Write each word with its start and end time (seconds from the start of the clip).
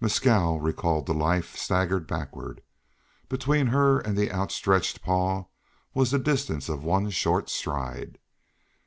Mescal, 0.00 0.60
recalled 0.60 1.04
to 1.04 1.12
life, 1.12 1.56
staggered 1.58 2.06
backward. 2.06 2.62
Between 3.28 3.66
her 3.66 3.98
and 3.98 4.16
the 4.16 4.32
outstretched 4.32 5.02
paw 5.02 5.44
was 5.92 6.10
the 6.10 6.18
distance 6.18 6.70
of 6.70 6.82
one 6.84 7.10
short 7.10 7.50
stride. 7.50 8.16